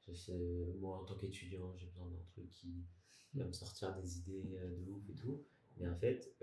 [0.00, 2.86] je sais, moi, en tant qu'étudiant, j'ai besoin d'un truc qui
[3.34, 5.44] va me sortir des idées de ouf et tout.
[5.78, 6.36] Mais en fait,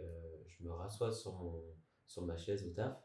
[0.48, 1.64] je me rassois sur, mon,
[2.06, 3.02] sur ma chaise au taf,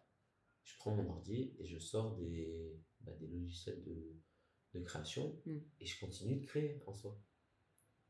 [0.67, 4.13] je prends mon ordi et je sors des, bah, des logiciels de,
[4.75, 5.59] de création Mm.
[5.81, 7.19] et je continue de créer en soi.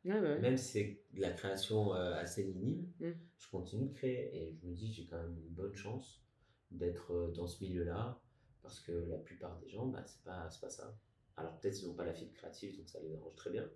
[0.04, 0.38] Ouais, ouais.
[0.40, 3.12] Même si c'est de la création euh, assez minime, Mm.
[3.38, 6.24] je continue de créer et je me dis j'ai quand même une bonne chance
[6.70, 8.20] d'être euh, dans ce milieu-là
[8.62, 10.98] parce que la plupart des gens, bah, c'est pas, pas ça.
[11.36, 13.70] Alors peut-être ils n'ont pas la fibre créative donc ça les arrange très bien,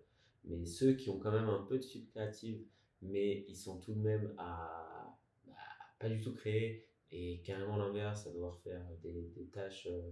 [0.44, 2.66] mais ceux qui ont quand même un peu de fibre créative
[3.02, 5.52] mais ils sont tout de même à, bah,
[5.98, 10.10] pas du tout créer et carrément l'inverse, à devoir faire des, des tâches euh,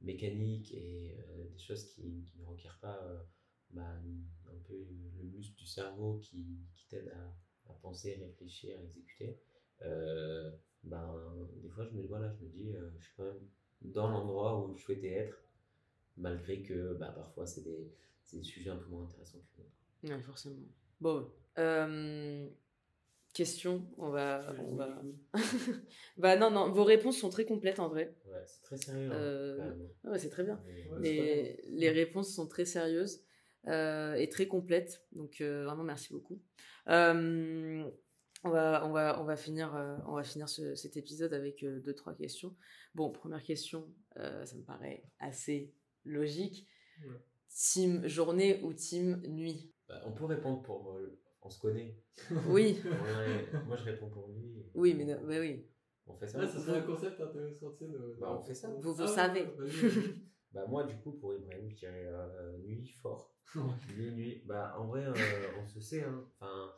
[0.00, 3.18] mécaniques et euh, des choses qui, qui ne requièrent pas euh,
[3.70, 3.94] bah,
[4.46, 4.86] un peu
[5.18, 9.38] le muscle du cerveau qui, qui t'aide à, à penser, réfléchir, exécuter.
[9.82, 10.50] Euh,
[10.84, 11.14] ben,
[11.62, 13.48] des fois, je me, voilà, je me dis, je suis quand même
[13.82, 15.36] dans l'endroit où je souhaitais être,
[16.16, 17.92] malgré que bah, parfois c'est des,
[18.32, 20.14] des sujets un peu moins intéressants que d'autres.
[20.16, 20.56] Ouais, forcément.
[21.00, 21.30] Bon,
[23.32, 25.02] question, on va, on va...
[26.16, 28.16] bah non, non, vos réponses sont très complètes en vrai.
[28.26, 29.10] Ouais, c'est très sérieux.
[29.12, 29.72] hein, Euh.
[30.04, 30.60] Ah ouais, c'est très bien.
[30.90, 33.22] Ouais, Les, les réponses sont très sérieuses
[33.66, 36.40] euh, et très complètes, donc euh, vraiment merci beaucoup.
[38.44, 39.74] On va, on va, on va finir,
[40.06, 42.54] on va finir ce- cet épisode avec deux trois questions.
[42.94, 45.72] Bon, première question, ça me paraît assez
[46.04, 46.66] logique.
[47.48, 49.72] Team journée ou team nuit?
[49.88, 50.96] Bah, on peut répondre pour.
[51.42, 51.96] On se connaît.
[52.48, 54.64] Oui, Ouais, moi, je réponds pour lui.
[54.74, 55.66] oui, mais, non- mais oui.
[56.06, 57.88] On fait ça Ah, ça serait un concept intéressant, tu sais.
[57.88, 58.68] de- Bah, on fait ça.
[58.70, 59.46] Vous- vous Ah, savez.
[60.52, 63.36] Bah, moi, du coup, pour Ibrahim, je dirais euh, nuit fort.
[63.94, 64.42] Nuit, nuit.
[64.46, 65.12] Bah, en vrai, euh,
[65.62, 66.02] on se sait.
[66.02, 66.24] Hein.
[66.40, 66.72] Enfin,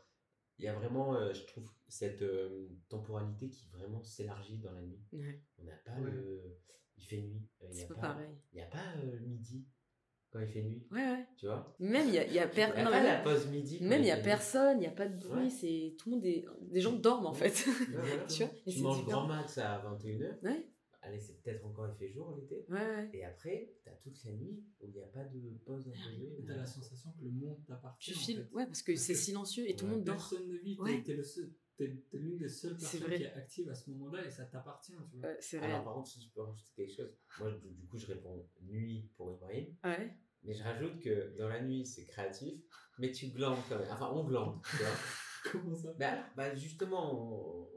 [0.59, 4.83] il y a vraiment, euh, je trouve, cette euh, temporalité qui vraiment s'élargit dans la
[4.83, 5.01] nuit.
[5.13, 6.11] Ouais, On n'a pas Ouais.
[6.11, 6.59] le.
[6.97, 7.49] Il fait nuit.
[7.63, 8.31] euh, il y c'est a pas pas, pareil.
[8.53, 9.65] Il n'y a pas euh, midi
[10.33, 10.87] quand il fait nuit.
[10.91, 11.27] Ouais, ouais.
[11.37, 11.75] Tu vois?
[11.81, 13.47] Même il y a, y a per- Il n'y a non, pas mais la pause
[13.49, 13.79] midi.
[13.83, 15.51] Même il y a personne, il y a pas de bruit, Ouais.
[15.51, 17.67] c'est tout le monde est des gens dorment en fait.
[17.67, 19.27] Ouais, tu vois et Tu manges différent.
[19.27, 20.41] grand max à 21h.
[20.43, 20.67] Ouais,
[21.03, 22.67] Allez, c'est peut-être encore il fait jour l'été.
[22.69, 23.11] ouais, ouais.
[23.15, 26.37] Et après, t'as toute la nuit où il n'y a pas de pause imposée.
[26.39, 28.13] Et T'as la sensation que le monde t'appartient.
[28.13, 28.55] Tu en files, fait.
[28.55, 30.17] ouais, parce que c'est silencieux et tout le monde dort.
[30.17, 30.77] Personne ne vit.
[30.77, 31.03] T'es Ouais.
[31.03, 31.51] t'es le seul-
[31.85, 33.17] t'es- t'es l'une des seules personnes vrai.
[33.17, 35.29] qui est active à ce moment-là et ça t'appartient, tu vois.
[35.31, 35.85] Ouais, c'est Alors, réel.
[35.85, 39.11] par contre, si je peux rajouter quelque chose, moi, du, du coup, je réponds nuit
[39.17, 39.67] pour Ibrahim.
[39.85, 40.15] Ouais.
[40.43, 42.63] Mais je rajoute que dans la nuit, c'est créatif,
[42.99, 43.89] mais tu glandes quand même.
[43.91, 44.61] Enfin, on glande.
[44.71, 44.87] tu vois.
[45.53, 45.95] Comment ça?
[45.99, 47.15] Bah, bah, justement,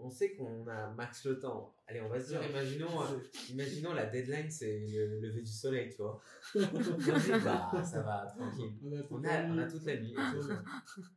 [0.01, 1.73] on, on sait qu'on a max le temps.
[1.87, 5.89] Allez, on va se dire, imaginons, euh, imaginons la deadline, c'est le lever du soleil,
[5.89, 6.19] tu vois.
[6.55, 8.73] On se dit, bah, ça va, tranquille.
[8.83, 9.71] On a, toute On la a, on a nuit.
[9.71, 10.15] toute la nuit.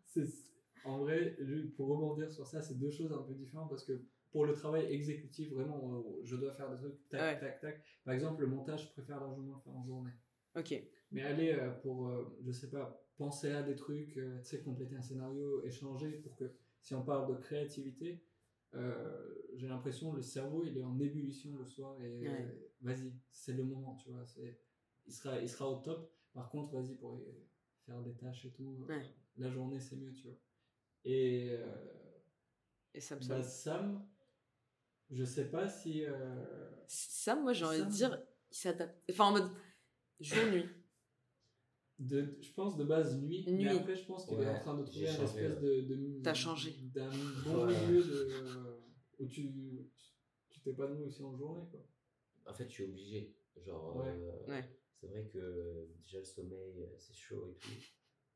[0.06, 0.22] C'est-
[0.86, 1.36] En vrai,
[1.76, 4.86] pour rebondir sur ça, c'est deux choses un peu différentes parce que pour le travail
[4.92, 7.40] exécutif, vraiment, euh, je dois faire des trucs tac, Ouais.
[7.40, 7.82] tac, tac.
[8.04, 10.12] Par exemple, le montage, je préfère largement le faire en journée.
[10.56, 10.80] Ok.
[11.10, 14.62] Mais aller euh, pour, euh, je sais pas, penser à des trucs, euh, tu sais,
[14.62, 18.22] compléter un scénario, échanger pour que, si on parle de créativité,
[18.74, 22.46] euh, j'ai l'impression le cerveau, il est en ébullition le soir et Ouais.
[22.82, 24.24] vas-y, c'est le moment, tu vois.
[24.26, 24.60] c'est-
[25.06, 26.12] Il sera, il sera au top.
[26.32, 27.22] Par contre, vas-y, pour
[27.86, 29.02] faire des tâches et tout, Ouais.
[29.38, 30.36] la journée, c'est mieux, tu vois.
[31.06, 31.66] Et euh,
[32.94, 34.04] Et ça me bah, Sam,
[35.10, 36.04] je sais pas si.
[36.04, 38.10] euh, Ça, moi, j'ai envie de Sam.
[38.10, 39.02] dire, il s'adapte.
[39.10, 39.50] Enfin, en mode
[40.20, 40.66] jour-nuit.
[42.00, 43.64] de, je pense de base nuit, Nuit.
[43.64, 46.34] mais après je pense qu'il est en train de trouver un espèce de, de T'as
[46.34, 46.72] changé.
[46.94, 47.08] d'un
[47.44, 47.86] bon Ouais.
[47.86, 48.80] milieu de,
[49.18, 49.52] où tu
[50.50, 51.80] tu t'épanouis aussi en journée quoi.
[52.46, 53.34] En fait, je suis obligé.
[53.64, 54.08] Genre, Ouais.
[54.08, 54.64] euh, Ouais.
[55.00, 57.70] c'est vrai que déjà le sommeil, euh, c'est chaud et tout.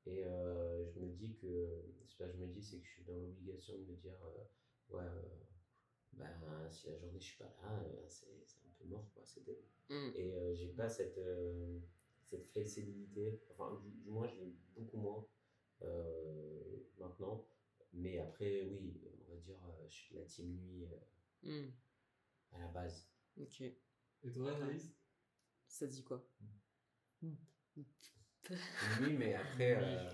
[0.06, 2.90] Et euh, je me dis que, je sais pas, je me dis, c'est que je
[2.90, 5.22] suis dans l'obligation de me dire, euh, ouais, euh,
[6.12, 9.22] ben, si la journée je suis pas là, euh, c'est c'est un peu mort, quoi,
[9.24, 9.40] c'est.
[9.88, 10.10] Mm.
[10.14, 11.78] Et euh, j'ai pas cette, euh,
[12.24, 15.26] cette flexibilité, enfin, du, du moins, je l'ai beaucoup moins
[15.82, 17.46] euh, maintenant.
[17.92, 20.96] Mais après, oui, on va dire, euh, je suis de la team nuit euh,
[21.42, 21.72] Mm.
[22.52, 23.08] à la base.
[23.40, 23.60] Ok.
[23.62, 24.94] Et toi, Anaïs?
[25.66, 26.26] Ça dit quoi?
[29.02, 30.10] Oui, mais après, euh,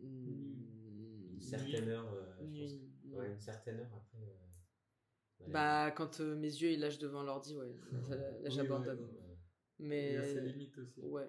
[0.00, 2.12] Hmm, une certaine heure.
[2.14, 4.18] euh, je pense que- ouais, une certaine heure après.
[4.18, 5.52] euh, ouais.
[5.52, 7.74] Bah, quand euh, mes yeux ils lâchent devant l'ordi, ouais,
[8.10, 8.98] là, Oui, j'abandonne.
[9.00, 9.10] ouais, ouais.
[9.20, 9.34] Euh,
[9.80, 11.00] Il Mais y a ses limites aussi.
[11.02, 11.28] ouais,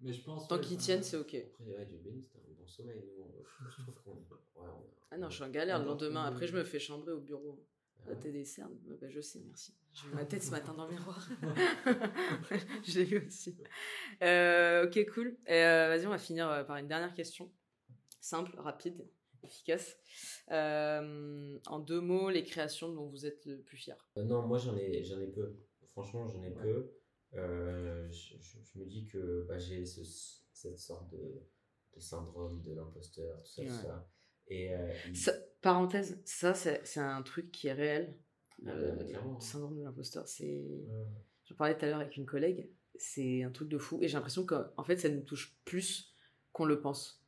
[0.00, 0.48] Mais je pense.
[0.48, 1.34] tant ouais, qu'ils tiennent, c'est ok.
[1.34, 3.02] Après, ouais, Dieu béni, c'était un bon sommeil.
[3.16, 4.10] Nous, on- je trouve qu'on.
[4.12, 6.24] Ouais, on a- Ah non, je suis en galère le lendemain.
[6.24, 7.64] Après, je me fais chambrer au bureau.
[7.98, 8.16] Ah Ah, ouais.
[8.22, 9.74] T'as des cernes Bah, bah, Je sais, merci.
[9.92, 11.28] J'ai vu ma tête ce matin dans le miroir.
[12.84, 13.56] je l'ai vu aussi.
[14.22, 15.36] Euh, ok, cool.
[15.48, 17.50] Euh, Vas-y, on va finir euh, par une dernière question.
[18.20, 19.06] Simple, rapide,
[19.42, 19.96] efficace.
[20.50, 23.96] Euh, en deux mots, les créations dont vous êtes le plus fier.
[24.16, 25.56] Euh, non, moi j'en ai, j'en ai peu.
[25.88, 26.62] Franchement, j'en ai Ouais.
[26.62, 26.92] peu.
[27.34, 31.42] Euh, je, je- je me dis que bah, j'ai ce- cette sorte de,
[31.94, 34.08] de syndrome de l'imposteur, tout ça, tout ça.
[34.48, 35.32] Et euh, il- Ça-
[35.70, 38.14] parenthèse, ça, c'est un truc qui est réel.
[38.66, 39.40] Ah, Le bah, clairement.
[39.40, 40.64] syndrome de l'imposteur, c'est.
[41.44, 42.68] J'en parlais tout à l'heure avec une collègue.
[42.98, 43.98] C'est un truc de fou.
[44.00, 46.14] Et j'ai l'impression qu'en fait, ça nous touche plus
[46.52, 47.22] qu'on le pense.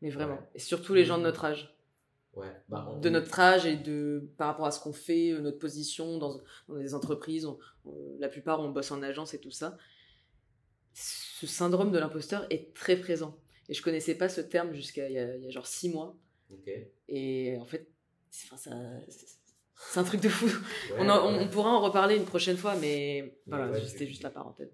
[0.00, 0.34] Mais vraiment.
[0.34, 0.48] Ouais.
[0.54, 1.76] Et surtout les gens de notre âge.
[2.34, 5.40] Ouais, bah, on- De notre âge et de par rapport à ce qu'on fait, euh,
[5.40, 7.44] notre position dans, dans des entreprises.
[7.46, 9.76] on- on- la plupart, on bosse en agence et tout ça.
[10.94, 13.38] Ce syndrome de l'imposteur est très présent.
[13.68, 16.16] Et je connaissais pas ce terme jusqu'à il il y a genre six mois.
[17.08, 17.88] Et en fait,
[18.30, 19.00] c'est enfin,
[19.96, 20.46] un truc de fou.
[20.46, 24.22] Ouais, on, en- on- pourra en reparler une prochaine fois, mais voilà, ouais, c'était juste
[24.22, 24.70] la parenthèse.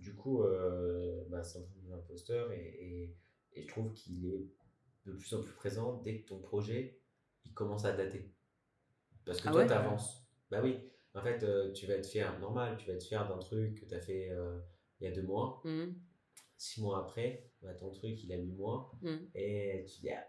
[0.00, 3.16] Du coup, euh, bah, c'est un truc de l'imposteur et, et,
[3.54, 4.48] et je trouve qu'il est
[5.06, 7.00] de plus en plus présent dès que ton projet
[7.46, 8.30] il commence à dater.
[9.24, 9.66] Parce que Ah toi, ouais?
[9.66, 10.26] tu avances.
[10.50, 10.76] Bah oui,
[11.14, 13.86] en fait, euh, tu vas être fier, normal, tu vas être fier d'un truc que
[13.86, 14.58] tu as fait euh,
[15.00, 15.62] il y a deux mois.
[15.64, 15.94] Mhm.
[16.56, 19.30] Six mois après, bah, ton truc il a huit mois Mhm.
[19.34, 20.26] et tu dis, ah,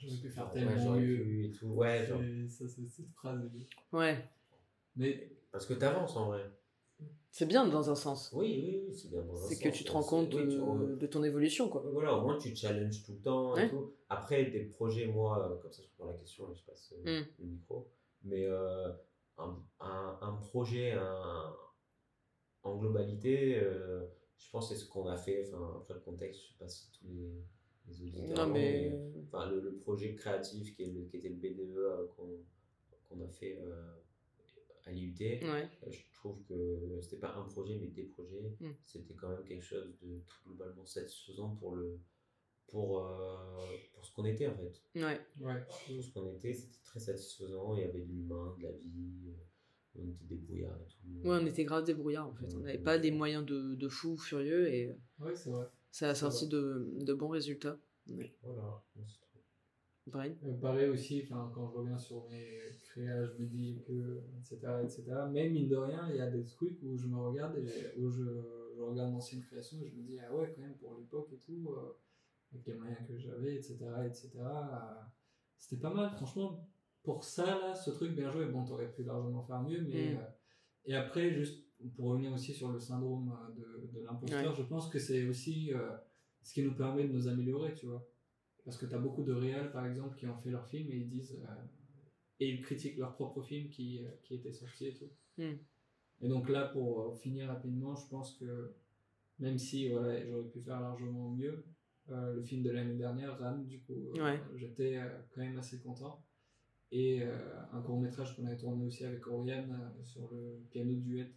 [0.00, 1.16] J'aurais pu faire ouais, tellement j'aurais mieux.
[1.16, 1.66] pu et tout.
[1.68, 3.40] Ouais, genre, Ça, c'est cette phrase.
[3.92, 4.28] Ouais,
[4.96, 6.50] Mais parce que tu avances en vrai.
[7.30, 8.30] c'est bien dans un sens.
[8.32, 9.22] Oui, oui, oui, c'est bien.
[9.22, 11.82] dans un C'est que sens, tu te rends compte oui, tu- de ton évolution, quoi.
[11.92, 13.70] Voilà, au moins tu te challenges tout le temps et Ouais.
[13.70, 13.92] tout.
[14.08, 17.20] Après, des projets, moi, euh, comme ça je prends la question et je passe euh,
[17.22, 17.26] Mm.
[17.38, 17.88] le micro.
[18.22, 18.88] Mais euh,
[19.38, 21.54] un, un, un projet un-
[22.62, 25.46] en globalité, euh, je pense que c'est ce qu'on a fait.
[25.48, 27.32] Enfin, après le contexte, je sais pas si tous les,
[27.90, 28.36] les auditeurs.
[28.36, 29.00] Non, l'ont, mais.
[29.26, 32.06] enfin, le, le projet créatif qui, est le- qui était le BDE euh,
[33.08, 33.92] qu'on a fait euh,
[34.86, 35.14] à l'IUT.
[35.20, 35.68] Ouais.
[35.86, 38.56] Euh, Je trouve que c'était pas un projet, mais des projets.
[38.60, 38.70] Mm.
[38.84, 41.98] C'était quand même quelque chose de globalement satisfaisant pour, le,
[42.68, 44.82] pour, euh, pour ce qu'on était en fait.
[44.96, 45.20] Ouais.
[45.40, 45.64] ouais.
[45.66, 47.74] Pour ce qu'on était, c'était très satisfaisant.
[47.74, 49.28] Il y avait de l'humain, de la vie.
[49.28, 49.32] euh,
[49.96, 51.28] On était débrouillards et tout.
[51.28, 52.46] Ouais, on était grave débrouillards en fait.
[52.54, 52.84] On n'avait Ouais.
[52.84, 55.66] pas des moyens de, de fou furieux et Ouais, c'est vrai.
[55.90, 57.78] Ça a C'est sorti de, de bons résultats.
[58.08, 58.34] Ouais.
[58.42, 58.82] Voilà.
[58.94, 59.40] moi, c'est trop.
[60.06, 64.58] Brian Euh, pareil aussi, quand je reviens sur mes créas, je me dis que, etc.,
[64.82, 65.04] etc.
[65.30, 68.10] Mais mine de rien, il y a des trucs où je me regarde et où
[68.10, 68.24] je,
[68.76, 71.38] je regarde l'ancienne création et je me dis, ah ouais, quand même, pour l'époque et
[71.38, 71.98] tout, euh,
[72.52, 73.76] avec les moyens que j'avais, etc.,
[74.06, 75.02] etc., euh,
[75.58, 76.10] c'était pas mal.
[76.16, 76.68] Franchement,
[77.02, 78.46] pour ça, là, ce truc, bien joué.
[78.46, 80.14] Bon, t'aurais pu largement faire mieux, mais.
[80.14, 80.16] Mm.
[80.16, 80.30] euh,
[80.86, 81.62] et après, juste
[81.96, 84.56] pour revenir aussi sur le syndrome euh, de, de l'imposteur, Ouais.
[84.56, 85.96] je pense que c'est aussi euh,
[86.42, 88.06] ce qui nous permet de nous améliorer, tu vois.
[88.64, 90.96] Parce que tu as beaucoup de réals, par exemple, qui ont fait leur film et
[90.96, 91.38] ils disent.
[91.42, 91.54] euh,
[92.42, 95.10] et ils critiquent leur propre film qui, qui était sorti et tout.
[95.36, 95.56] Hmm.
[96.22, 98.72] Et donc là, pour finir rapidement, je pense que
[99.38, 101.62] même si voilà, j'aurais pu faire largement mieux,
[102.10, 104.40] euh, le film de l'année dernière, Ran, du coup, Ouais.
[104.56, 104.98] j'étais
[105.34, 106.24] quand même assez content.
[106.92, 107.36] Et euh,
[107.72, 111.30] un court métrage qu'on avait tourné aussi avec Oriane euh, sur le piano duet.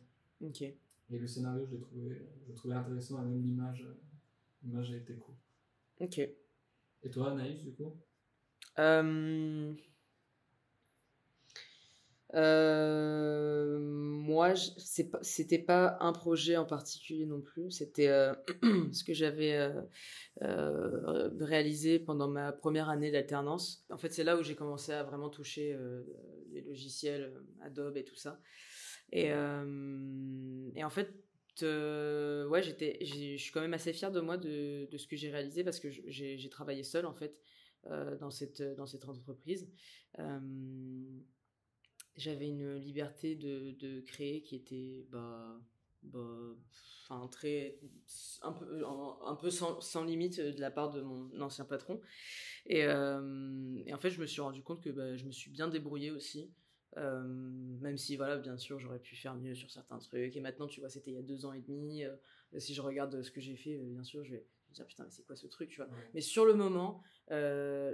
[0.44, 0.62] Ok.
[0.62, 0.76] Et
[1.20, 3.94] le scénario, je l'ai trouvé, je trouvé intéressant et même l'image, euh,
[4.64, 5.36] l'image a été cool.
[6.00, 6.20] Ok.
[6.20, 7.96] Et toi, Anaïs, du coup?
[8.80, 9.74] Euh,
[12.36, 14.72] euh, moi, je-
[15.22, 17.70] c'était pas un projet en particulier non plus.
[17.72, 18.34] C'était euh,
[18.92, 19.72] ce que j'avais
[20.42, 23.86] euh, réalisé pendant ma première année d'alternance.
[23.92, 25.78] En fait, c'est là où j'ai commencé à vraiment toucher
[26.52, 28.40] les logiciels Adobe et tout ça.
[29.14, 31.14] Et, euh, et en fait,
[31.62, 35.64] euh, ouais, je suis quand même assez fière de moi de, ce que j'ai réalisé
[35.64, 37.40] parce que j'ai travaillé seule en fait
[37.86, 39.70] euh, dans, cette, dans cette entreprise.
[42.16, 45.62] J'avais une liberté de, créer qui était bah,
[46.02, 46.56] bah,
[47.04, 47.78] enfin, très,
[48.42, 52.02] un peu, un, peu sans, sans limite de la part de mon ancien patron.
[52.66, 55.68] Et, et en fait, je me suis rendu compte que bah, je me suis bien
[55.68, 56.52] débrouillée aussi.
[56.98, 60.36] Euh, même si, voilà, bien sûr, j'aurais pu faire mieux sur certains trucs.
[60.36, 62.04] Et maintenant, tu vois, c'était il y a deux ans et demi.
[62.04, 62.16] euh,
[62.58, 65.04] si je regarde ce que j'ai fait, euh, bien sûr, je vais me dire, putain,
[65.04, 65.90] mais c'est quoi ce truc, tu vois?
[66.14, 67.02] Mais sur le moment,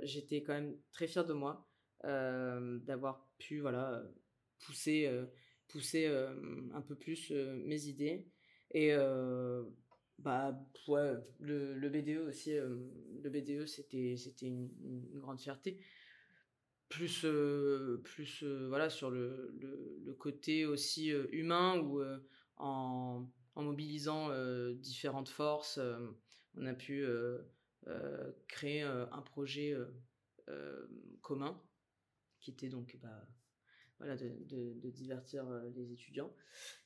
[0.03, 1.67] j'étais quand même très fière de moi
[2.03, 4.03] d'avoir pu voilà,
[4.59, 5.09] pousser
[5.67, 8.27] pousser un peu plus mes idées.
[8.71, 8.93] Et
[10.19, 10.57] bah
[10.88, 14.69] ouais, le, le BDE aussi, le BDE c'était c'était une,
[15.15, 15.79] grande fierté.
[16.89, 17.25] Plus
[18.04, 22.02] plus voilà sur le, le, côté aussi humain où
[22.58, 23.25] en,
[23.56, 24.30] en, mobilisant
[24.73, 25.80] différentes forces,
[26.56, 27.06] on a pu
[28.47, 29.78] créer un projet
[31.21, 31.62] commun
[32.39, 33.28] qui était donc bah,
[33.99, 36.34] voilà, de, de, divertir les étudiants.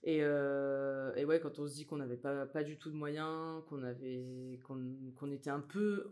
[0.04, 3.64] Et, et, ouais, quand on se dit qu'on n'avait pas, pas du tout de moyens,
[3.68, 6.12] qu'on avait qu'on était un peu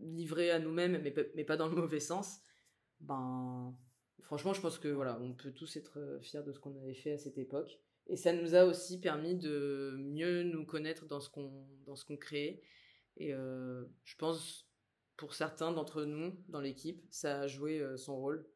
[0.00, 2.40] livré à nous-mêmes, mais, mais pas dans le mauvais sens,
[3.00, 3.76] ben
[4.22, 7.12] franchement, je pense que voilà, on peut tous être fiers de ce qu'on avait fait
[7.12, 7.78] à cette époque.
[8.08, 12.04] Et ça nous a aussi permis de mieux nous connaître dans ce qu'on dans ce
[12.04, 12.62] qu'on créait.
[13.16, 14.68] Et je pense
[15.16, 18.46] pour certains d'entre nous dans l'équipe, ça a joué son rôle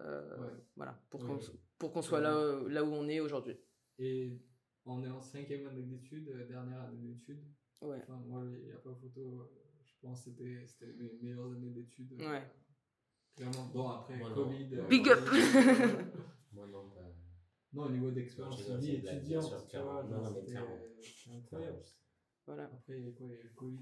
[0.00, 1.38] euh, voilà, pour qu'on
[1.78, 3.56] pour qu'on soit là, euh, là où on est aujourd'hui.
[3.98, 4.40] Et
[4.84, 7.44] on est en cinquième année d'études, euh, dernière année d'études.
[7.82, 7.98] Ouais.
[8.02, 9.50] Enfin, moi, il n'y a pas photo.
[9.84, 12.12] Je pense que c'était, c'était mes meilleures années d'études.
[12.20, 12.42] Ouais.
[13.38, 13.70] Clairement.
[13.72, 14.68] Bon, après, Covid.
[14.88, 15.20] Big up
[16.52, 17.14] Moi, non, pas.
[17.72, 20.56] Non, au niveau d'expérience de vie étudiante, tu vois, non, non, c'était
[21.30, 21.80] incroyable.
[22.46, 22.64] Voilà.
[22.64, 23.78] Après, il y a quoi Il y a le Covid.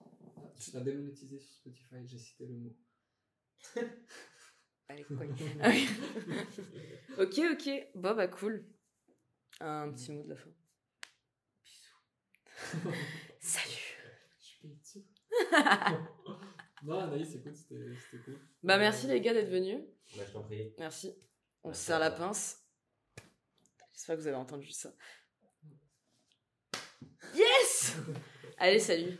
[0.00, 0.04] Ah,
[0.58, 2.76] tu t'as démonétisé sur Spotify, j'ai cité le mot.
[4.88, 5.06] Allez,
[7.18, 7.70] ok, ok.
[7.94, 8.66] Bon, bah cool.
[9.60, 10.50] Un petit mot de la fin.
[11.62, 12.92] Bisous.
[13.40, 13.96] Salut.
[14.38, 14.58] Je suis
[16.82, 18.38] non, Anaïs, écoute, c'était cool.
[18.62, 19.80] Bah, merci les gars d'être venus.
[20.16, 20.74] Bah, je t'en prie.
[20.78, 21.14] Merci.
[21.64, 22.64] On se serre la pince.
[23.92, 24.92] J'espère que vous avez entendu ça.
[27.34, 27.96] Yes
[28.58, 29.18] Allez, salut.